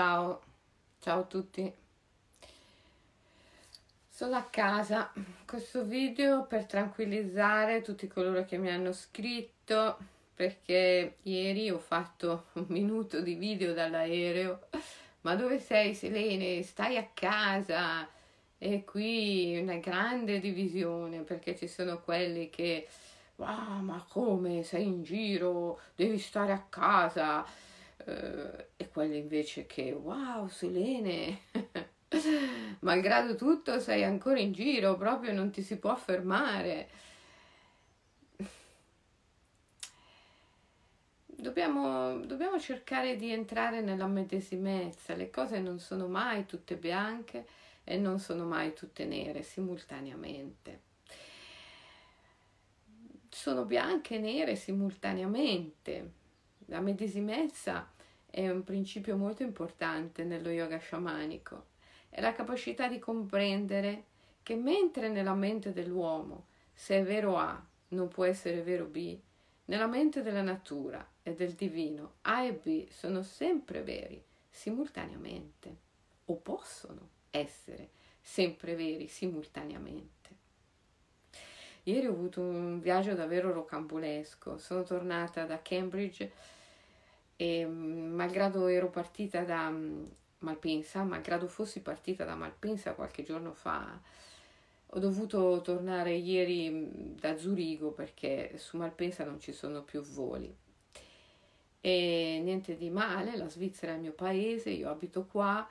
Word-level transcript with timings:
Ciao, 0.00 0.40
ciao 1.00 1.20
a 1.20 1.24
tutti. 1.24 1.70
Sono 4.08 4.34
a 4.34 4.44
casa. 4.44 5.12
Questo 5.44 5.84
video 5.84 6.46
per 6.46 6.64
tranquillizzare 6.64 7.82
tutti 7.82 8.08
coloro 8.08 8.46
che 8.46 8.56
mi 8.56 8.70
hanno 8.70 8.92
scritto 8.92 9.98
perché 10.34 11.18
ieri 11.24 11.68
ho 11.68 11.78
fatto 11.78 12.46
un 12.54 12.64
minuto 12.68 13.20
di 13.20 13.34
video 13.34 13.74
dall'aereo. 13.74 14.68
Ma 15.20 15.34
dove 15.34 15.58
sei 15.58 15.94
Selene? 15.94 16.62
Stai 16.62 16.96
a 16.96 17.06
casa? 17.12 18.08
E 18.56 18.84
qui 18.84 19.58
una 19.60 19.76
grande 19.76 20.40
divisione 20.40 21.24
perché 21.24 21.54
ci 21.54 21.68
sono 21.68 22.00
quelli 22.00 22.48
che 22.48 22.88
wow, 23.36 23.80
ma 23.80 24.02
come 24.08 24.62
sei 24.62 24.86
in 24.86 25.02
giro? 25.02 25.78
Devi 25.94 26.18
stare 26.18 26.52
a 26.52 26.64
casa 26.70 27.68
eh, 28.06 28.68
e 28.76 28.88
quelli 28.88 29.18
invece 29.18 29.66
che 29.66 29.92
wow 29.92 30.48
Selene 30.48 31.40
malgrado 32.80 33.34
tutto 33.36 33.78
sei 33.78 34.04
ancora 34.04 34.38
in 34.40 34.52
giro 34.52 34.96
proprio 34.96 35.32
non 35.32 35.50
ti 35.50 35.62
si 35.62 35.78
può 35.78 35.94
fermare. 35.96 36.88
Dobbiamo, 41.24 42.18
dobbiamo 42.18 42.58
cercare 42.60 43.16
di 43.16 43.32
entrare 43.32 43.80
nella 43.80 44.06
medesimezza 44.06 45.14
le 45.14 45.30
cose 45.30 45.58
non 45.58 45.78
sono 45.78 46.06
mai 46.06 46.44
tutte 46.44 46.76
bianche 46.76 47.46
e 47.82 47.96
non 47.96 48.18
sono 48.18 48.44
mai 48.44 48.74
tutte 48.74 49.06
nere 49.06 49.42
simultaneamente. 49.42 50.88
Sono 53.30 53.64
bianche 53.64 54.16
e 54.16 54.18
nere 54.18 54.54
simultaneamente 54.54 56.18
la 56.70 56.80
medesimezza 56.80 57.90
è 58.30 58.48
un 58.48 58.62
principio 58.62 59.16
molto 59.16 59.42
importante 59.42 60.22
nello 60.22 60.50
yoga 60.50 60.78
sciamanico. 60.78 61.66
È 62.08 62.20
la 62.20 62.32
capacità 62.32 62.86
di 62.86 63.00
comprendere 63.00 64.04
che 64.42 64.54
mentre 64.54 65.08
nella 65.08 65.34
mente 65.34 65.72
dell'uomo 65.72 66.46
se 66.72 66.98
è 66.98 67.02
vero 67.02 67.36
A 67.36 67.62
non 67.88 68.08
può 68.08 68.24
essere 68.24 68.62
vero 68.62 68.86
B, 68.86 69.18
nella 69.66 69.86
mente 69.86 70.22
della 70.22 70.42
natura 70.42 71.06
e 71.22 71.34
del 71.34 71.52
divino 71.52 72.14
A 72.22 72.44
e 72.44 72.52
B 72.52 72.88
sono 72.88 73.22
sempre 73.22 73.82
veri 73.82 74.22
simultaneamente 74.48 75.76
o 76.26 76.36
possono 76.36 77.08
essere 77.30 77.90
sempre 78.20 78.76
veri 78.76 79.08
simultaneamente. 79.08 80.18
Ieri 81.84 82.06
ho 82.06 82.12
avuto 82.12 82.42
un 82.42 82.78
viaggio 82.78 83.14
davvero 83.14 83.52
rocambolesco, 83.52 84.58
sono 84.58 84.84
tornata 84.84 85.44
da 85.44 85.60
Cambridge 85.62 86.30
e 87.40 87.64
mm, 87.64 88.12
malgrado 88.14 88.66
ero 88.68 88.90
partita 88.90 89.44
da 89.44 89.70
mm, 89.70 90.04
Malpensa, 90.40 91.02
malgrado 91.04 91.48
fossi 91.48 91.80
partita 91.80 92.24
da 92.24 92.34
Malpensa 92.34 92.92
qualche 92.92 93.22
giorno 93.22 93.54
fa, 93.54 93.98
ho 94.92 94.98
dovuto 94.98 95.62
tornare 95.62 96.12
ieri 96.12 96.68
mm, 96.68 97.16
da 97.18 97.38
Zurigo 97.38 97.92
perché 97.92 98.52
su 98.58 98.76
Malpensa 98.76 99.24
non 99.24 99.40
ci 99.40 99.52
sono 99.54 99.82
più 99.82 100.02
voli. 100.02 100.54
E 101.80 102.40
niente 102.44 102.76
di 102.76 102.90
male, 102.90 103.34
la 103.38 103.48
Svizzera 103.48 103.92
è 103.92 103.94
il 103.94 104.02
mio 104.02 104.12
paese, 104.12 104.68
io 104.68 104.90
abito 104.90 105.24
qua, 105.24 105.66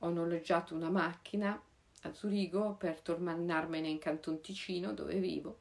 ho 0.00 0.08
noleggiato 0.08 0.74
una 0.74 0.90
macchina 0.90 1.60
a 2.02 2.12
Zurigo 2.12 2.74
per 2.74 2.98
tornarmene 3.00 3.86
in 3.86 3.98
Canton 3.98 4.40
Ticino 4.40 4.92
dove 4.92 5.14
vivo. 5.20 5.58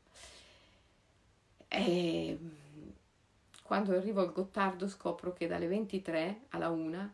E 1.67 2.35
quando 3.65 3.95
arrivo 3.95 4.21
al 4.21 4.31
Gottardo 4.31 4.87
scopro 4.87 5.33
che 5.33 5.47
dalle 5.47 5.65
23 5.65 6.41
alla 6.49 6.69
1 6.69 7.13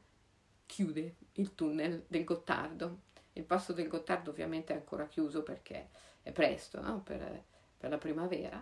chiude 0.65 1.15
il 1.35 1.55
tunnel 1.55 2.03
del 2.09 2.25
Gottardo. 2.25 3.03
Il 3.31 3.45
passo 3.45 3.71
del 3.71 3.87
Gottardo 3.87 4.31
ovviamente 4.31 4.73
è 4.73 4.75
ancora 4.75 5.07
chiuso 5.07 5.43
perché 5.43 5.87
è 6.21 6.33
presto, 6.33 6.81
no? 6.81 6.99
per, 7.03 7.45
per, 7.77 7.89
la 7.89 7.97
primavera. 7.97 8.61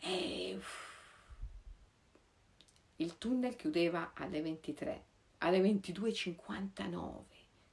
E 0.00 0.54
uff, 0.56 0.94
il 2.96 3.18
tunnel 3.18 3.54
chiudeva 3.54 4.12
alle 4.14 4.40
23, 4.40 5.04
alle 5.38 5.60
22.59 5.60 7.22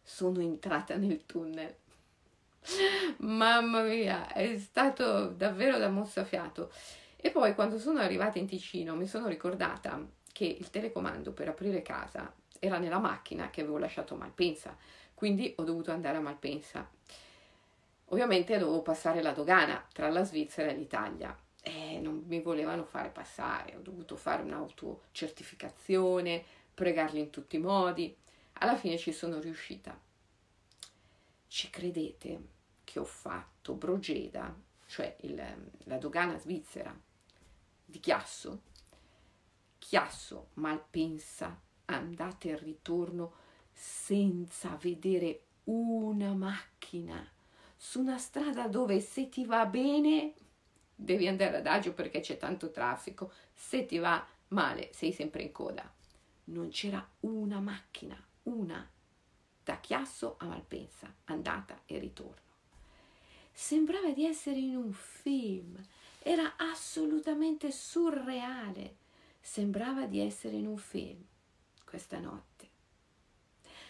sono 0.01 0.41
entrata 0.41 0.97
nel 0.97 1.25
tunnel. 1.25 1.73
Mamma 3.19 3.83
mia, 3.83 4.27
è 4.27 4.57
stato 4.57 5.29
davvero 5.29 5.77
da 5.77 5.87
mozzafiato. 5.87 6.69
E 7.25 7.31
poi 7.31 7.55
quando 7.55 7.79
sono 7.79 7.99
arrivata 7.99 8.37
in 8.37 8.47
Ticino 8.47 8.95
mi 8.95 9.07
sono 9.07 9.29
ricordata 9.29 10.05
che 10.33 10.43
il 10.43 10.69
telecomando 10.69 11.31
per 11.31 11.47
aprire 11.47 11.81
casa 11.81 12.35
era 12.59 12.79
nella 12.79 12.99
macchina 12.99 13.49
che 13.49 13.61
avevo 13.61 13.77
lasciato 13.77 14.15
a 14.15 14.17
Malpensa, 14.17 14.75
quindi 15.13 15.53
ho 15.55 15.63
dovuto 15.63 15.93
andare 15.93 16.17
a 16.17 16.19
Malpensa. 16.19 16.85
Ovviamente 18.07 18.57
dovevo 18.57 18.81
passare 18.81 19.21
la 19.21 19.31
dogana 19.31 19.87
tra 19.93 20.09
la 20.09 20.25
Svizzera 20.25 20.69
e 20.69 20.75
l'Italia 20.75 21.33
e 21.61 22.01
non 22.01 22.25
mi 22.27 22.41
volevano 22.41 22.83
fare 22.83 23.07
passare, 23.07 23.77
ho 23.77 23.81
dovuto 23.81 24.17
fare 24.17 24.43
un'autocertificazione, 24.43 26.43
pregarli 26.73 27.21
in 27.21 27.29
tutti 27.29 27.55
i 27.55 27.59
modi. 27.59 28.13
Alla 28.55 28.75
fine 28.75 28.97
ci 28.97 29.13
sono 29.13 29.39
riuscita. 29.39 29.97
Ci 31.47 31.69
credete 31.69 32.41
che 32.83 32.99
ho 32.99 33.05
fatto 33.05 33.75
Brogeda, 33.75 34.53
cioè 34.87 35.15
il, 35.21 35.41
la 35.85 35.97
dogana 35.97 36.37
svizzera, 36.37 36.93
di 37.85 37.99
Chiasso, 37.99 38.61
Chiasso, 39.77 40.49
Malpensa, 40.55 41.59
andate 41.85 42.49
e 42.49 42.57
ritorno 42.57 43.33
senza 43.71 44.77
vedere 44.81 45.41
una 45.65 46.33
macchina. 46.33 47.29
Su 47.75 47.99
una 47.99 48.17
strada 48.17 48.67
dove 48.67 48.99
se 48.99 49.29
ti 49.29 49.45
va 49.45 49.65
bene 49.65 50.33
devi 50.95 51.27
andare 51.27 51.57
adagio 51.57 51.93
perché 51.93 52.21
c'è 52.21 52.37
tanto 52.37 52.71
traffico, 52.71 53.31
se 53.53 53.85
ti 53.85 53.97
va 53.97 54.25
male 54.49 54.89
sei 54.93 55.11
sempre 55.11 55.43
in 55.43 55.51
coda. 55.51 55.91
Non 56.45 56.69
c'era 56.69 57.05
una 57.21 57.59
macchina, 57.59 58.21
una, 58.43 58.89
da 59.63 59.79
Chiasso 59.79 60.35
a 60.39 60.45
Malpensa, 60.45 61.13
andata 61.25 61.81
e 61.85 61.99
ritorno. 61.99 62.41
Sembrava 63.51 64.11
di 64.11 64.25
essere 64.25 64.59
in 64.59 64.75
un 64.75 64.91
film, 64.91 65.79
era 66.23 66.53
assolutamente 66.55 67.71
surreale. 67.71 68.95
Sembrava 69.41 70.05
di 70.05 70.21
essere 70.21 70.55
in 70.55 70.67
un 70.67 70.77
film 70.77 71.21
questa 71.83 72.17
notte. 72.17 72.69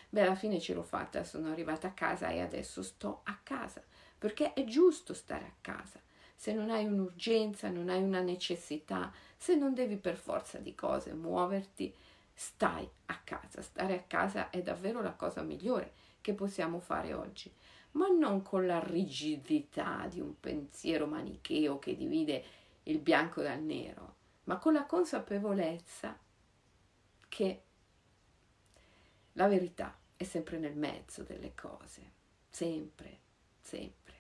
Beh, 0.10 0.22
alla 0.22 0.36
fine 0.36 0.60
ce 0.60 0.74
l'ho 0.74 0.84
fatta, 0.84 1.24
sono 1.24 1.52
arrivata 1.52 1.88
a 1.88 1.94
casa 1.94 2.30
e 2.30 2.42
adesso 2.42 2.82
sto 2.82 3.22
a 3.24 3.38
casa, 3.42 3.84
perché 4.18 4.54
è 4.54 4.64
giusto 4.64 5.14
stare 5.14 5.46
a 5.46 5.54
casa. 5.62 6.02
Se 6.36 6.54
non 6.54 6.72
hai 6.72 6.86
un'urgenza, 6.86 7.70
non 7.70 7.90
hai 7.90 8.02
una 8.02 8.22
necessità, 8.22 9.12
se 9.38 9.56
non 9.56 9.74
devi 9.74 9.98
per 9.98 10.18
forza 10.18 10.58
di 10.58 10.74
cose 10.76 11.14
muoverti, 11.14 11.94
stai 12.34 12.88
a 13.06 13.20
casa. 13.24 13.62
Stare 13.62 13.96
a 13.96 14.04
casa 14.04 14.50
è 14.50 14.62
davvero 14.62 15.02
la 15.02 15.14
cosa 15.14 15.44
migliore 15.44 15.94
che 16.20 16.34
possiamo 16.34 16.80
fare 16.80 17.14
oggi 17.14 17.52
ma 17.94 18.08
non 18.08 18.42
con 18.42 18.66
la 18.66 18.80
rigidità 18.80 20.08
di 20.08 20.20
un 20.20 20.40
pensiero 20.40 21.06
manicheo 21.06 21.80
che 21.80 21.96
divide 21.96 22.44
il 22.84 23.00
bianco 23.00 23.42
dal 23.42 23.62
nero, 23.62 24.16
ma 24.46 24.58
con 24.58 24.74
la 24.74 24.86
consapevolezza 24.86 26.18
che 27.30 27.64
la 29.34 29.48
verità 29.48 29.98
è 30.16 30.24
sempre 30.24 30.58
nel 30.58 30.76
mezzo 30.76 31.24
delle 31.24 31.54
cose, 31.56 32.12
sempre, 32.50 33.20
sempre. 33.60 34.14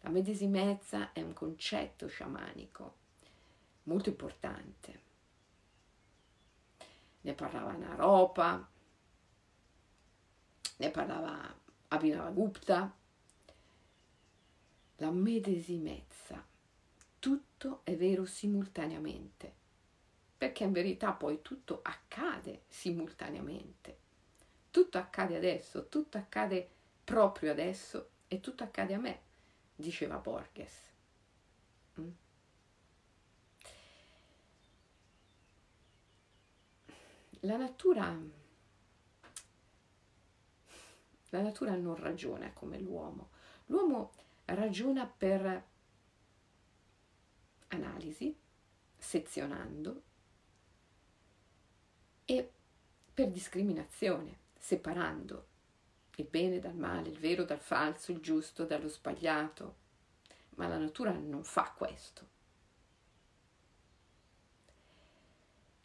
La 0.00 0.10
medesimezza 0.10 1.12
è 1.12 1.20
un 1.20 1.34
concetto 1.34 2.06
sciamanico 2.08 2.96
molto 3.84 4.08
importante. 4.08 5.08
Ne 7.22 7.34
parlava 7.34 7.72
Naropa, 7.72 8.68
ne 10.76 10.90
parlava 10.90 11.58
Abhinavagupta, 11.92 12.94
la 14.96 15.10
medesimezza. 15.10 16.44
Tutto 17.18 17.80
è 17.82 17.96
vero 17.96 18.24
simultaneamente, 18.24 19.52
perché 20.38 20.64
in 20.64 20.72
verità 20.72 21.12
poi 21.12 21.42
tutto 21.42 21.80
accade 21.82 22.62
simultaneamente. 22.68 23.98
Tutto 24.70 24.98
accade 24.98 25.36
adesso, 25.36 25.88
tutto 25.88 26.16
accade 26.16 26.68
proprio 27.02 27.50
adesso 27.50 28.10
e 28.28 28.40
tutto 28.40 28.62
accade 28.62 28.94
a 28.94 28.98
me, 28.98 29.20
diceva 29.74 30.16
Borges. 30.18 30.74
Mm? 32.00 32.10
La 37.40 37.56
natura 37.56 38.16
la 41.30 41.40
natura 41.40 41.74
non 41.74 41.96
ragiona 41.96 42.52
come 42.52 42.78
l'uomo. 42.78 43.30
L'uomo 43.66 44.12
ragiona 44.46 45.06
per 45.06 45.64
analisi, 47.68 48.36
sezionando 48.96 50.02
e 52.24 52.50
per 53.14 53.30
discriminazione, 53.30 54.38
separando 54.58 55.46
il 56.16 56.26
bene 56.26 56.58
dal 56.58 56.74
male, 56.74 57.08
il 57.08 57.18
vero 57.18 57.44
dal 57.44 57.60
falso, 57.60 58.12
il 58.12 58.20
giusto 58.20 58.64
dallo 58.64 58.88
sbagliato. 58.88 59.76
Ma 60.56 60.66
la 60.66 60.78
natura 60.78 61.12
non 61.12 61.44
fa 61.44 61.72
questo. 61.76 62.28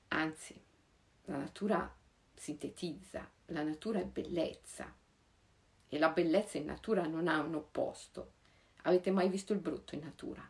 Anzi, 0.10 0.60
la 1.26 1.38
natura 1.38 1.96
sintetizza, 2.34 3.30
la 3.48 3.64
natura 3.64 4.00
è 4.00 4.06
bellezza 4.06 4.94
e 5.88 5.98
la 5.98 6.10
bellezza 6.10 6.58
in 6.58 6.66
natura 6.66 7.06
non 7.08 7.28
ha 7.28 7.40
un 7.40 7.56
opposto. 7.56 8.34
Avete 8.84 9.12
mai 9.12 9.30
visto 9.30 9.54
il 9.54 9.60
brutto 9.60 9.96
in 9.96 10.02
natura? 10.02 10.48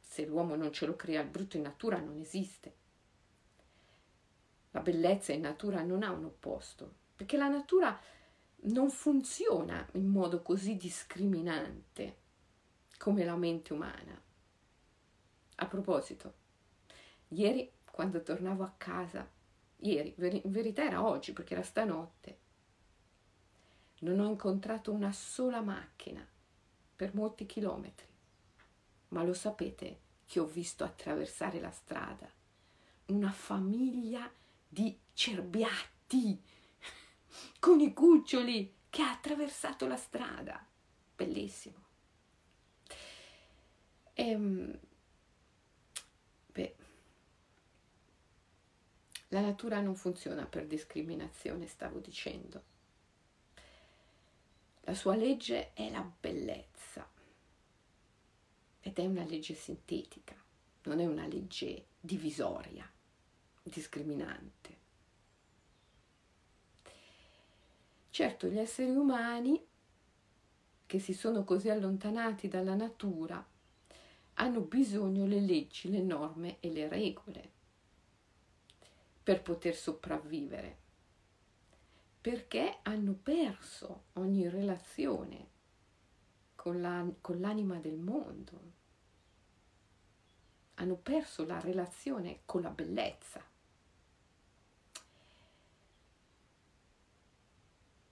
Se 0.00 0.24
l'uomo 0.24 0.54
non 0.54 0.72
ce 0.72 0.86
lo 0.86 0.96
crea, 0.96 1.20
il 1.20 1.28
brutto 1.28 1.56
in 1.56 1.62
natura 1.62 1.98
non 1.98 2.18
esiste. 2.18 2.74
La 4.70 4.80
bellezza 4.80 5.32
in 5.32 5.40
natura 5.40 5.82
non 5.82 6.02
ha 6.02 6.10
un 6.10 6.24
opposto, 6.24 6.94
perché 7.16 7.36
la 7.36 7.48
natura 7.48 7.98
non 8.60 8.90
funziona 8.90 9.86
in 9.92 10.06
modo 10.06 10.42
così 10.42 10.76
discriminante 10.76 12.16
come 12.98 13.24
la 13.24 13.36
mente 13.36 13.72
umana. 13.72 14.20
A 15.56 15.66
proposito, 15.66 16.34
ieri 17.28 17.70
quando 17.90 18.22
tornavo 18.22 18.62
a 18.62 18.74
casa, 18.76 19.28
ieri, 19.78 20.14
in 20.16 20.50
verità 20.50 20.84
era 20.84 21.04
oggi 21.04 21.32
perché 21.32 21.54
era 21.54 21.62
stanotte, 21.62 22.38
non 24.00 24.20
ho 24.20 24.28
incontrato 24.28 24.92
una 24.92 25.12
sola 25.12 25.60
macchina 25.60 26.26
per 26.96 27.14
molti 27.14 27.46
chilometri, 27.46 28.06
ma 29.08 29.22
lo 29.22 29.34
sapete 29.34 30.00
che 30.26 30.40
ho 30.40 30.46
visto 30.46 30.84
attraversare 30.84 31.60
la 31.60 31.70
strada 31.70 32.30
una 33.08 33.30
famiglia 33.30 34.30
di 34.68 34.98
cerbiatti 35.12 36.40
con 37.58 37.80
i 37.80 37.92
cuccioli 37.92 38.74
che 38.90 39.02
ha 39.02 39.12
attraversato 39.12 39.86
la 39.86 39.96
strada. 39.96 40.64
Bellissimo. 41.14 41.86
Ehm, 44.14 44.78
beh, 46.46 46.76
la 49.28 49.40
natura 49.40 49.80
non 49.80 49.94
funziona 49.94 50.44
per 50.46 50.66
discriminazione, 50.66 51.66
stavo 51.66 51.98
dicendo. 51.98 52.76
La 54.88 54.94
sua 54.94 55.16
legge 55.16 55.74
è 55.74 55.90
la 55.90 56.00
bellezza 56.00 57.06
ed 58.80 58.98
è 58.98 59.04
una 59.04 59.22
legge 59.24 59.52
sintetica, 59.52 60.34
non 60.84 60.98
è 60.98 61.04
una 61.04 61.26
legge 61.26 61.88
divisoria, 62.00 62.90
discriminante. 63.62 64.76
Certo, 68.08 68.46
gli 68.46 68.56
esseri 68.56 68.92
umani 68.92 69.62
che 70.86 70.98
si 70.98 71.12
sono 71.12 71.44
così 71.44 71.68
allontanati 71.68 72.48
dalla 72.48 72.74
natura 72.74 73.46
hanno 74.34 74.60
bisogno 74.62 75.26
le 75.26 75.40
leggi, 75.40 75.90
le 75.90 76.00
norme 76.00 76.56
e 76.60 76.72
le 76.72 76.88
regole 76.88 77.50
per 79.22 79.42
poter 79.42 79.76
sopravvivere, 79.76 80.78
perché 82.28 82.80
hanno 82.82 83.14
perso 83.14 84.08
ogni 84.14 84.50
relazione 84.50 85.48
con, 86.56 86.78
la, 86.78 87.02
con 87.22 87.40
l'anima 87.40 87.78
del 87.78 87.96
mondo, 87.96 88.60
hanno 90.74 90.96
perso 90.96 91.46
la 91.46 91.58
relazione 91.58 92.40
con 92.44 92.60
la 92.60 92.68
bellezza. 92.68 93.42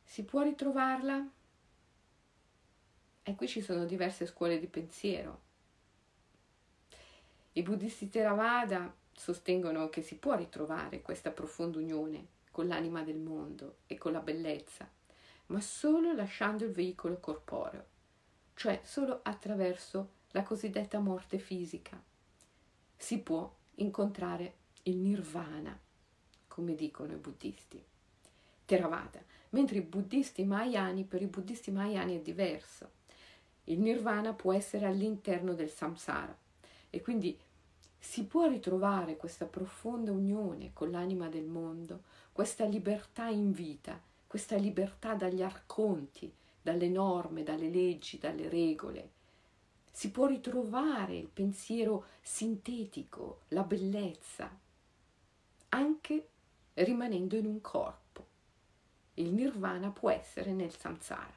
Si 0.03 0.25
può 0.25 0.41
ritrovarla? 0.41 1.31
E 3.23 3.35
qui 3.35 3.47
ci 3.47 3.61
sono 3.61 3.85
diverse 3.85 4.25
scuole 4.25 4.59
di 4.59 4.67
pensiero. 4.67 5.43
I 7.53 7.63
buddhisti 7.63 8.09
Theravada 8.09 8.97
sostengono 9.13 9.91
che 9.91 10.01
si 10.01 10.17
può 10.17 10.35
ritrovare 10.35 11.03
questa 11.03 11.31
profonda 11.31 11.77
unione 11.77 12.36
con 12.57 12.69
l'anima 12.69 13.03
del 13.03 13.19
mondo 13.19 13.81
e 13.87 13.99
con 13.99 14.13
la 14.13 14.21
bellezza, 14.21 14.91
ma 15.49 15.61
solo 15.61 16.15
lasciando 16.15 16.65
il 16.65 16.71
veicolo 16.71 17.21
corporeo, 17.21 17.85
cioè 18.55 18.81
solo 18.83 19.21
attraverso 19.25 20.13
la 20.31 20.43
cosiddetta 20.43 20.99
morte 20.99 21.37
fisica. 21.37 22.03
Si 22.97 23.19
può 23.19 23.55
incontrare 23.75 24.55
il 24.85 24.97
nirvana, 24.97 25.79
come 26.49 26.75
dicono 26.75 27.13
i 27.13 27.17
buddhisti. 27.17 27.85
Theravada 28.65 29.23
mentre 29.51 29.77
i 29.77 29.83
buddisti 29.83 30.43
mahayani, 30.43 31.05
per 31.05 31.21
i 31.21 31.27
buddisti 31.27 31.71
mahayani 31.71 32.17
è 32.17 32.23
diverso. 32.23 32.93
Il 33.65 33.81
nirvana 33.81 34.33
può 34.33 34.55
essere 34.55 34.87
all'interno 34.87 35.53
del 35.53 35.69
samsara 35.69 36.35
e 36.89 37.03
quindi 37.03 37.39
si 38.07 38.25
può 38.25 38.47
ritrovare 38.47 39.17
questa 39.17 39.47
profonda 39.47 40.13
unione 40.13 40.73
con 40.73 40.93
l'anima 40.93 41.29
del 41.29 41.45
mondo, 41.45 42.05
questa 42.33 42.65
libertà 42.65 43.27
in 43.27 43.51
vita, 43.51 44.01
questa 44.29 44.55
libertà 44.57 45.15
dagli 45.15 45.43
arconti, 45.43 46.33
dalle 46.63 46.89
norme, 46.89 47.43
dalle 47.43 47.69
leggi, 47.69 48.19
dalle 48.19 48.49
regole. 48.49 49.11
Si 49.91 50.13
può 50.13 50.27
ritrovare 50.27 51.17
il 51.17 51.27
pensiero 51.27 52.07
sintetico, 52.23 53.41
la 53.49 53.65
bellezza, 53.65 54.57
anche 55.71 56.29
rimanendo 56.75 57.35
in 57.35 57.47
un 57.47 57.61
corpo. 57.61 58.25
Il 59.15 59.33
nirvana 59.33 59.91
può 59.91 60.11
essere 60.11 60.53
nel 60.53 60.75
samsara. 60.75 61.35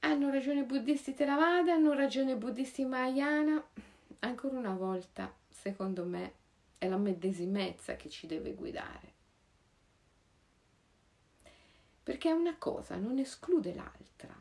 Hanno 0.00 0.30
ragione 0.30 0.60
i 0.60 0.64
buddisti 0.64 1.14
Theravada, 1.14 1.74
hanno 1.74 1.92
ragione 1.92 2.32
i 2.32 2.36
buddisti 2.36 2.84
Mahayana. 2.84 3.62
Ancora 4.20 4.58
una 4.58 4.74
volta, 4.74 5.34
secondo 5.48 6.04
me, 6.04 6.34
è 6.78 6.88
la 6.88 6.96
medesimezza 6.96 7.96
che 7.96 8.08
ci 8.08 8.26
deve 8.26 8.54
guidare. 8.54 9.12
Perché 12.02 12.32
una 12.32 12.56
cosa 12.56 12.96
non 12.96 13.18
esclude 13.18 13.74
l'altra. 13.74 14.34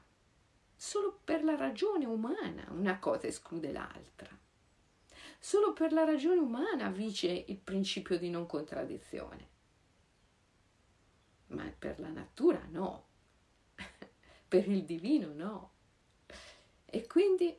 Solo 0.75 1.19
per 1.23 1.43
la 1.43 1.55
ragione 1.55 2.05
umana 2.05 2.65
una 2.71 2.97
cosa 2.99 3.27
esclude 3.27 3.71
l'altra. 3.71 4.29
Solo 5.39 5.73
per 5.73 5.91
la 5.91 6.05
ragione 6.05 6.39
umana 6.39 6.89
vige 6.89 7.45
il 7.47 7.57
principio 7.57 8.17
di 8.17 8.29
non 8.29 8.45
contraddizione 8.45 9.57
ma 11.49 11.71
per 11.77 11.99
la 11.99 12.09
natura 12.09 12.61
no, 12.69 13.05
per 14.49 14.67
il 14.67 14.83
divino 14.83 15.31
no. 15.31 15.71
E 16.85 17.07
quindi 17.07 17.55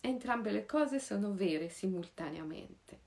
entrambe 0.00 0.50
le 0.50 0.66
cose 0.66 0.98
sono 0.98 1.34
vere 1.34 1.68
simultaneamente. 1.68 2.98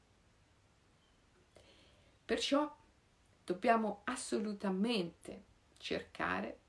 Perciò 2.24 2.74
dobbiamo 3.44 4.02
assolutamente 4.06 5.44
cercare 5.78 6.60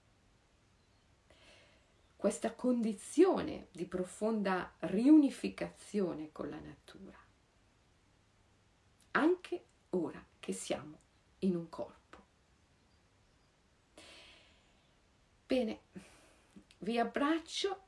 questa 2.17 2.55
condizione 2.55 3.69
di 3.71 3.85
profonda 3.85 4.73
riunificazione 4.81 6.33
con 6.33 6.49
la 6.49 6.59
natura, 6.59 7.19
anche 9.11 9.65
ora 9.91 10.25
che 10.41 10.53
siamo 10.55 10.99
in 11.41 11.55
un 11.55 11.69
corpo. 11.69 12.03
Bene, 15.47 15.81
vi 16.85 16.99
abbraccio 16.99 17.87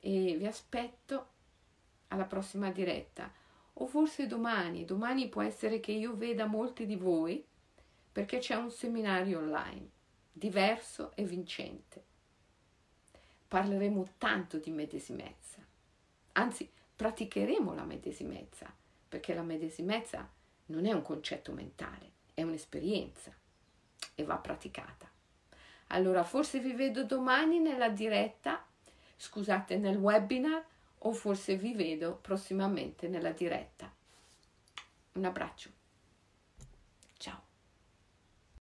e 0.00 0.34
vi 0.36 0.46
aspetto 0.46 1.28
alla 2.08 2.24
prossima 2.24 2.70
diretta 2.70 3.32
o 3.74 3.86
forse 3.86 4.26
domani. 4.26 4.84
Domani 4.84 5.28
può 5.28 5.40
essere 5.40 5.80
che 5.80 5.92
io 5.92 6.14
veda 6.16 6.44
molti 6.46 6.84
di 6.84 6.96
voi 6.96 7.42
perché 8.10 8.38
c'è 8.38 8.56
un 8.56 8.70
seminario 8.70 9.38
online 9.38 9.88
diverso 10.32 11.12
e 11.14 11.24
vincente. 11.24 12.04
Parleremo 13.46 14.14
tanto 14.18 14.58
di 14.58 14.70
medesimezza, 14.70 15.64
anzi 16.32 16.68
praticheremo 16.96 17.74
la 17.74 17.84
medesimezza 17.84 18.74
perché 19.08 19.34
la 19.34 19.42
medesimezza 19.42 20.28
non 20.66 20.86
è 20.86 20.92
un 20.92 21.02
concetto 21.02 21.52
mentale, 21.52 22.10
è 22.34 22.42
un'esperienza 22.42 23.32
e 24.14 24.24
va 24.24 24.38
praticata. 24.38 25.11
Allora 25.92 26.24
forse 26.24 26.58
vi 26.58 26.72
vedo 26.72 27.04
domani 27.04 27.58
nella 27.58 27.90
diretta, 27.90 28.64
scusate, 29.16 29.76
nel 29.76 29.96
webinar 29.96 30.64
o 30.98 31.12
forse 31.12 31.56
vi 31.56 31.74
vedo 31.74 32.18
prossimamente 32.20 33.08
nella 33.08 33.32
diretta. 33.32 33.92
Un 35.12 35.24
abbraccio. 35.24 35.81